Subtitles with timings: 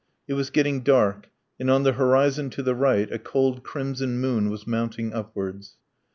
[0.27, 1.29] It was getting dark,
[1.59, 5.75] and on the horizon to the right a cold crimson moon was mounting upwards.